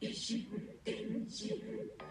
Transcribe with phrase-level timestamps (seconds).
[0.00, 0.46] Is she
[0.84, 2.01] dangerous?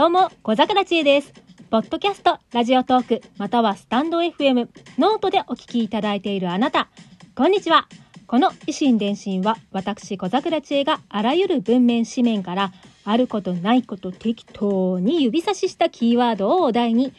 [0.00, 1.30] どうも、小桜知恵です。
[1.68, 6.88] ポッドキャスト、ラジオトーク、またはスタンド FM、ノートでお聞きいただいているあなた、
[7.34, 7.86] こんにちは。
[8.26, 12.72] この異心伝心は、私小桜知恵があらゆる文面紙面から、
[13.04, 17.12] あることないこと適当に指差ししたキーワードをお題に、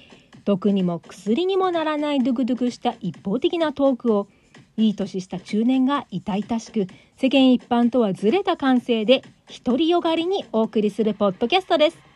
[0.43, 4.27] 毒にも薬にもならないドゥクドゥクした一方的なトークを、
[4.75, 9.21] いい年した中年が痛々しく、世間一般とはずれた感性で、
[9.63, 12.10] 独りよがりにお送りするポッドキャストです。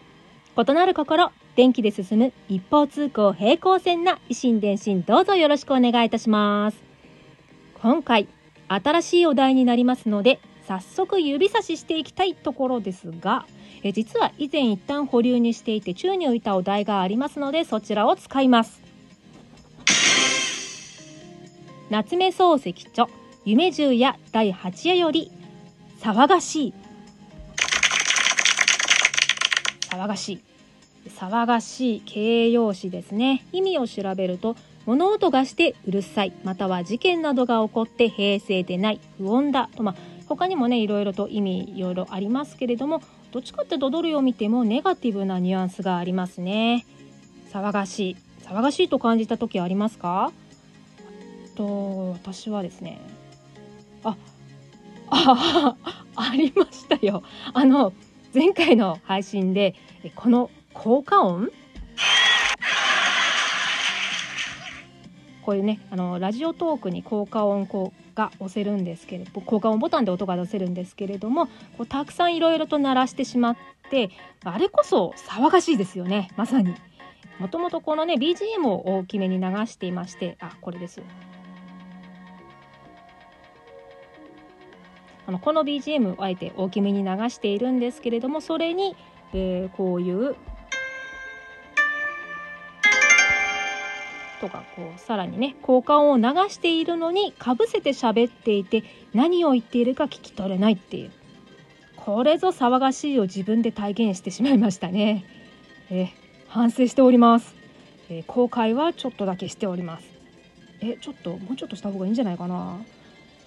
[0.57, 6.77] 異なる心、電気で進む一方通行平行線な維新伝心どうぞよろしくお願いいたします。
[7.81, 8.29] 今回、
[8.69, 13.45] 新しいお題になりますので、早速指差ししていきたいところですが、
[13.83, 18.81] え実は以前一旦保留にしていて宙に浮いたお題がありますので、そちらを使います。
[21.89, 23.07] 夏目漱石著、
[23.43, 25.31] 夢十夜第8夜より、
[25.99, 26.73] 騒がしい
[29.95, 30.39] 騒がしい。
[31.09, 33.45] 騒がしい形容詞ですね。
[33.51, 39.95] 意味を調べると物音がしてうるさいまたは事件などが起こって平静でない不穏だとまあ
[40.27, 46.85] 他にもねいろいろと意味いろいろありますけれどもどっちかってどどれを見てもネガティブなニュアンスがありますね。
[47.53, 48.17] 騒がしい。
[48.43, 50.31] 騒がしいと感じた時ありますか？
[51.55, 52.99] と私はですね
[54.03, 54.15] あ
[55.09, 55.75] あ
[56.15, 57.23] ありましたよ。
[57.53, 57.93] あの
[58.35, 59.75] 前回の配信で
[60.13, 61.53] この効果音？
[65.41, 73.57] こういうねあのラジオトークに効果音こうが押せるんですけれど効果音ボタンで音が出せるんですけれどもこうたくさんいろいろと鳴らしてしまっ
[73.89, 74.09] て
[74.43, 76.75] あれこそ騒がしいですよねまさに。
[77.39, 81.01] もともとこのね BGM を大きめに流していましてあこれです
[85.27, 88.95] あのこの BGM あえて大きめに流しているんですけれどもそれに、
[89.33, 90.35] えーこういう
[94.41, 101.11] とかこうさらにね効果音を流しているのにかぶせて喋っていて何を言っているか聞き取れないっていう。
[101.95, 105.25] これぞ騒がしいを自分で体現してしまいましたね。
[105.89, 106.07] えー
[106.47, 107.53] 反省しております、
[108.09, 110.05] えー後悔はちょっとだけしております。
[110.81, 112.77] えちょっともうちょっとした方がいいんじゃないかな。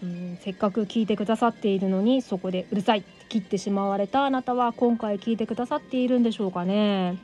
[0.03, 7.19] うんせっかく聞いてくださっているのにそこでうるさいって切ってしまわれたあなたは今回聞いてくださっているんでしょうかね。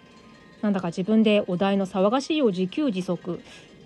[0.61, 3.41] なんだか自分でお題の騒がしいを自給自足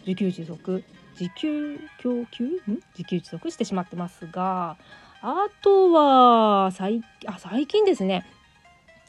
[0.06, 0.84] 自給自足
[1.18, 2.44] 自給供給？
[2.44, 2.60] ん？
[2.96, 4.76] 自給自足してしまってますが
[5.20, 8.24] あとは最あ最近ですね。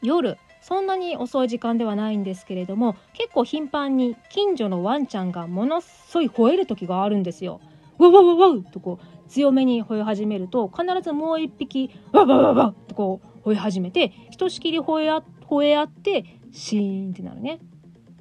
[0.01, 7.59] 夜そんなに遅い時間ではないんですけれども結構頻繁に近所のワンちゃんがものすごい吠える時があるんですよ。
[7.97, 17.59] わわわわとこう強めに吠え始めると必ずもう一匹わわわわとこう吠え始めてひとしきり吠えあ吠え合ってシーンってなるね。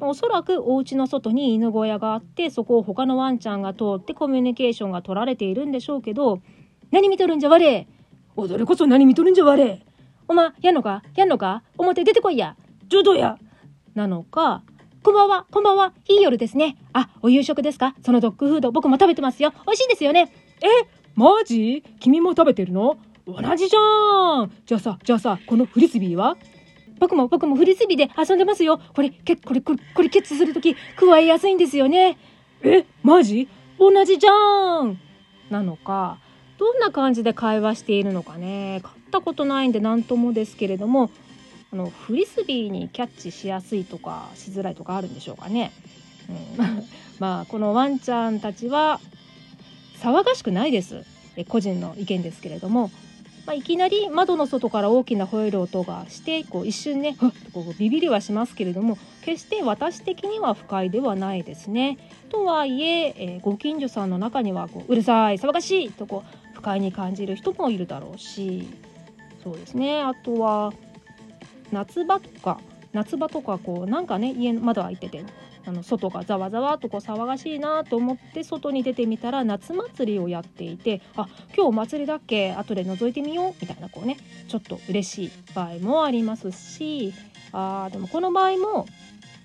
[0.00, 6.40] おそらくお家の外に犬小屋があってそこを他のワンちゃんが通ってコミュニケーションが取られているんでしょうけど
[6.92, 7.88] 何見とるんじゃわれ。
[8.36, 9.84] 踊れこそ何見とるんじゃわれ。
[10.28, 11.02] おまやんのか？
[11.16, 11.64] やんのか？
[11.78, 12.56] 表出てこいや。
[12.88, 13.38] 上等や。
[13.94, 14.62] なのか
[15.02, 15.46] こんばんは。
[15.50, 15.94] こんばんは。
[16.08, 16.76] いい夜ですね。
[16.92, 17.96] あお夕食ですか？
[18.04, 19.52] そのドッグフード僕も食べてますよ。
[19.66, 20.32] 美味しいですよね。
[20.60, 20.97] え？
[21.18, 21.82] マジ？
[21.98, 22.96] 君も食べてるの？
[23.26, 24.52] 同じじゃん。
[24.64, 26.36] じゃあさじゃあさこのフリスビーは？
[27.00, 28.78] 僕も僕もフリスビーで遊んでますよ。
[28.94, 32.16] これけこれこれこれキッズするとき加えやすいんですよね。
[32.62, 33.48] えマジ？
[33.80, 35.00] 同じじゃん。
[35.50, 36.20] なのか
[36.56, 38.78] どんな感じで会話しているのかね。
[38.84, 41.10] 買ったことないんで何ともですけれども
[41.72, 45.72] あのフリスビーにキャッチしやすいとかしづらいとかあるんでしょうかね。
[46.58, 46.86] うん、
[47.18, 49.00] まあこのワンちゃんたちは
[50.02, 51.04] 騒がしくないです。
[51.48, 52.90] 個人の意見ですけれども、
[53.46, 61.96] まあ、いきなり窓の外から大きな吠える音がしてこう一瞬ねふっとこうビビりはしますけれども決して私的には不快ではないですね。
[62.28, 68.68] とはいええご近所さんの中にはこううるさい騒がしいとこう不快に感じる人もいるだろうし。
[69.44, 70.02] そうですね。
[70.02, 70.72] あとは
[71.70, 72.60] 夏場とか
[72.92, 75.24] 夏場とかこうなんかね家の窓開いてて
[75.68, 82.52] あの外がざわざわとこう騒がしいなと思って外に出てみたら夏祭りをやっていてあ今日お祭りだっけ？
[82.52, 84.16] 後で覗いてみようみたいなこうね
[84.48, 87.12] ちょっと嬉しい場合もありますし
[87.52, 88.86] あでもこの場合も、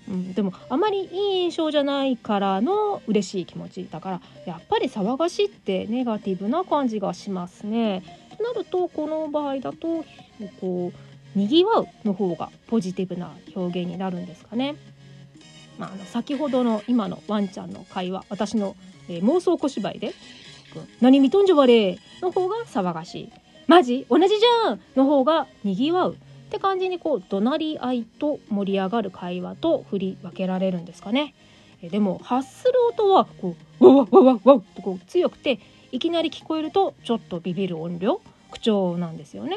[0.08, 1.08] うん、でもあまりいい
[1.44, 8.02] 印象じゃないからの嬉しい気持ちだからやっぱり騒がしいってネガティブな感じがしますね。
[8.38, 10.04] となるとこの場合だと
[10.60, 14.76] こうにぎわうの方がポジティブな表現になるんですかね。
[15.78, 18.76] まあ、あの先ほどの今のワンちゃんの会話私の、
[19.08, 20.14] えー、妄想小芝居で
[21.00, 23.28] 「何見とんじゃわれ」の方が騒がしい
[23.66, 24.06] 「マジ？
[24.08, 26.16] 同じじゃん!」の方がにぎわうっ
[26.50, 31.34] て感じにこう怒鳴り合いと盛り上がる会話と振り分けられるんですかね。
[31.82, 35.58] えでも発する音はこう「わわわわわ」とこう強くて
[35.90, 38.20] いきなり聞こえるとちょっとビビる音量？
[38.50, 39.56] 口調なんですよね。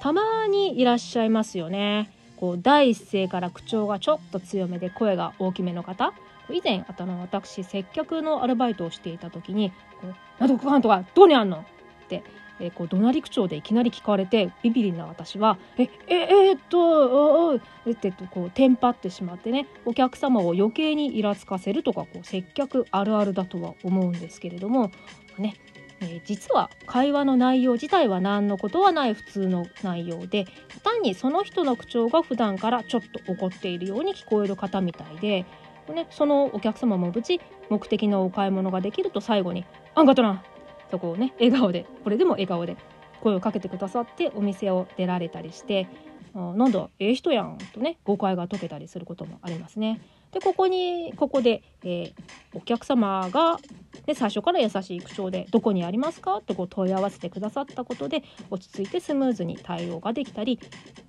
[0.00, 2.10] たまにいらっしゃいますよね。
[2.42, 6.12] こう第一声から口調がちょっと強めで声が大きめの方
[6.50, 9.70] 以前あの私接客のアルバイトをしていた時に
[10.02, 11.58] 「こうなんとかかんとかどこにあんの?」
[12.04, 12.24] って
[12.58, 24.90] えこう怒鳴り口調でいきなり聞かれてビビリな私は「えええー、っとえってこうテンパってしまってねお客様を余計にイラつかせるとかこう接客あるあるだとは思うんですけれども
[25.38, 25.54] ね
[26.02, 30.46] えー、実は会話の内容自体は何のことはない普通の内容で
[30.82, 35.46] 単にその人の口調が普段からちょっと怒っているように聞こえる方みたいで、
[35.94, 37.40] ね、そのお客様も無事
[37.70, 39.64] 目的のお買い物ができると最後に
[39.94, 40.42] 「あんがとな!」
[40.90, 42.76] とこうね笑顔でこれでも笑顔で
[43.22, 45.86] 声をかけてくださってお店を出られたりして
[46.34, 50.00] 「あなんだええ人やん」とね誤解が解けたりすることもありますね。
[50.32, 52.12] でここにここで、えー、
[52.54, 53.58] お客様が
[54.06, 60.58] で最初から優しい口調で「どこにありますか?」ってこう問い合わせてくださったことで落ち着いてスムーズに対応ができたり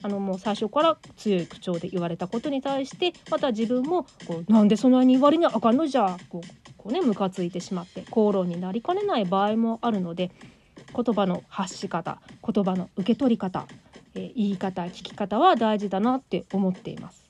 [0.01, 10.31] あのもう最初から強い口調で言われたことに対してまた自分もこう「なんでそんなに言われにあかんのじゃ」こうこうねムカついてしまって口論になりかねない場合もあるので
[10.93, 13.65] 言葉の発し方言葉の受け取り方、
[14.15, 17.23] え、言い方聞き方は大事だなって思っています。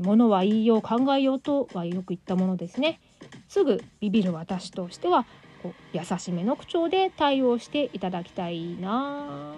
[0.00, 3.00] 物は言いよう考えようとはよく言ったものですね。
[3.48, 5.26] すぐビビる私としては
[5.62, 9.54] こう優しめの口調で対応していただきたいな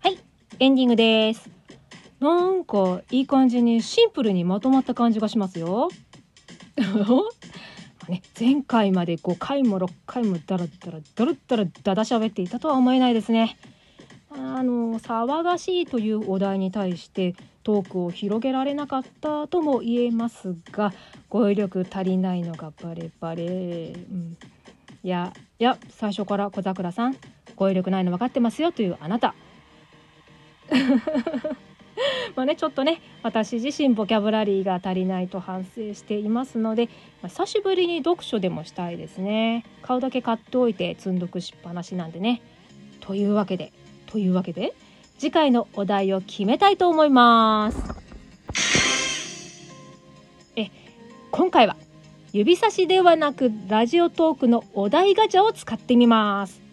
[0.00, 0.18] はい
[0.58, 1.55] エンディングです
[2.26, 5.88] なんかいい感じにシンプルにまとまった感じがしますよ。
[8.08, 13.56] ね、前回まで5回も6回もダラダラダラダラダダ喋っていたとは思えないですね。
[14.30, 20.92] あの騒がしいというお題に対してトークを広げられなかったとも言えますが
[21.28, 23.48] 語彙力足りないのがバレバレ、う
[24.14, 24.36] ん、
[25.02, 27.16] いやいや最初から小桜さん
[27.54, 29.34] 語彙力ないの分かってますよというあなた。
[32.34, 36.86] まあねちょっとね私自身ボキャブラリーが足りないと反省していますので、
[37.22, 39.64] まあ、久しぶりに読書でもしたいですね。
[39.82, 42.42] 買うだけ買っておいて積んどくしっぱなしなんでね。
[43.00, 43.72] というわけで
[44.06, 44.74] というわけで
[45.18, 47.78] 次回のお題を決めたいと思います。
[50.56, 50.70] え
[51.30, 51.76] 今回は
[52.32, 56.65] 指差しではなくラジオトークのお題ガチャを使ってみます。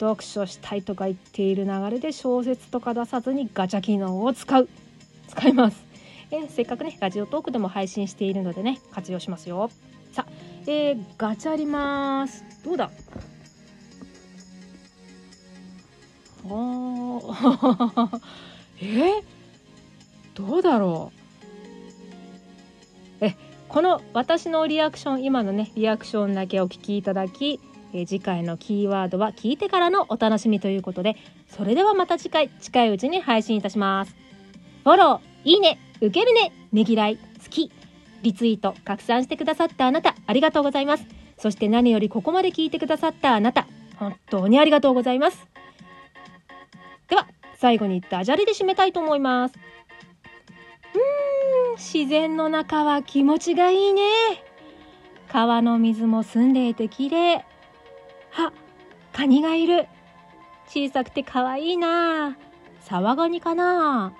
[0.00, 4.68] 読書したいとか言っている流れで小説とか出さずにガチャ機能を使う。
[5.28, 5.84] 使います。
[6.30, 9.70] えせっかくねラジオトークでも配信しているのでね活用しますよ。
[10.12, 10.30] さあ、
[10.66, 12.44] えー、ガチャあります。
[12.64, 12.90] どうだ？
[16.44, 18.20] あー。
[18.80, 18.84] え？
[18.84, 19.22] ー、
[20.34, 21.12] どうだろ
[23.20, 23.24] う？
[23.24, 23.34] え
[23.68, 27.60] この私のリアクション今のねリアクションだけお聞きいただき
[27.92, 31.16] え次回のキーワードは聞いてからのお楽しみということで、
[31.48, 34.14] それではまた次回、近いうちに配信いたします。
[34.84, 37.70] フォロー、いいね、受けるね、ねぎらい、好き、
[38.22, 41.06] リツイート、拡散してくださったあなた、ありがとうございます。
[41.38, 43.66] そして何よりここまで聞いてくださったあなた、
[43.96, 45.48] 本当にありがとうございます。
[47.08, 47.26] では、
[47.56, 49.54] 最後にダジャレで締めたいと思います。
[50.94, 54.02] うーん、自然の中は気持ちがいいね。
[55.28, 57.44] 川の水も澄んでいて綺麗。
[58.38, 58.52] あ、
[59.12, 59.86] カニがいる。
[60.68, 62.36] 小さくて可愛いな。
[62.82, 64.12] 沢ガニかな。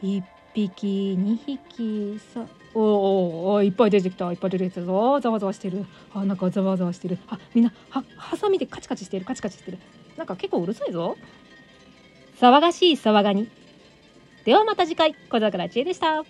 [0.00, 4.30] 一匹、二匹、さ、おおおいっぱい出てきた。
[4.32, 5.20] いっぱい出てきたぞ。
[5.20, 5.84] ざわざわしてる。
[6.14, 7.18] あ、なんかざわざわしてる。
[7.28, 9.26] あ、みんな、は、ハサミでカチカチしてる。
[9.26, 9.78] カチカチしてる。
[10.16, 11.16] なんか結構うるさいぞ。
[12.40, 13.48] 騒がしい騒がに。
[14.44, 16.24] ではまた次回、小桜知恵でした。